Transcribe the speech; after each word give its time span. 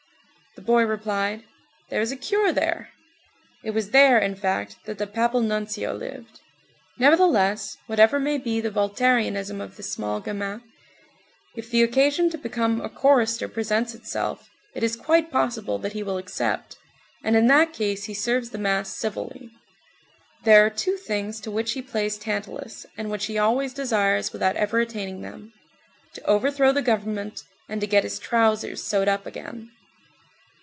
The 0.57 0.61
boy 0.67 0.83
replied: 0.85 1.43
"There 1.89 2.01
is 2.01 2.11
a 2.11 2.17
curé 2.17 2.53
there." 2.53 2.89
It 3.63 3.71
was 3.71 3.91
there, 3.91 4.19
in 4.19 4.35
fact, 4.35 4.75
that 4.83 4.97
the 4.97 5.07
Papal 5.07 5.39
Nuncio 5.39 5.93
lived. 5.93 6.41
Nevertheless, 6.99 7.77
whatever 7.87 8.19
may 8.19 8.37
be 8.37 8.59
the 8.59 8.69
Voltairianism 8.69 9.61
of 9.61 9.77
the 9.77 9.81
small 9.83 10.19
gamin, 10.19 10.61
if 11.55 11.71
the 11.71 11.81
occasion 11.83 12.29
to 12.31 12.37
become 12.37 12.81
a 12.81 12.89
chorister 12.89 13.47
presents 13.47 13.95
itself, 13.95 14.49
it 14.75 14.83
is 14.83 14.97
quite 14.97 15.31
possible 15.31 15.79
that 15.79 15.93
he 15.93 16.03
will 16.03 16.17
accept, 16.17 16.77
and 17.23 17.37
in 17.37 17.47
that 17.47 17.71
case 17.71 18.03
he 18.03 18.13
serves 18.13 18.49
the 18.49 18.57
mass 18.57 18.89
civilly. 18.89 19.51
There 20.43 20.65
are 20.65 20.69
two 20.69 20.97
things 20.97 21.39
to 21.39 21.49
which 21.49 21.71
he 21.71 21.81
plays 21.81 22.17
Tantalus, 22.17 22.85
and 22.97 23.09
which 23.09 23.27
he 23.27 23.37
always 23.37 23.71
desires 23.73 24.33
without 24.33 24.57
ever 24.57 24.81
attaining 24.81 25.21
them: 25.21 25.53
to 26.15 26.21
overthrow 26.25 26.73
the 26.73 26.81
government, 26.81 27.41
and 27.69 27.79
to 27.79 27.87
get 27.87 28.03
his 28.03 28.19
trousers 28.19 28.83
sewed 28.83 29.07
up 29.07 29.25
again. 29.25 29.71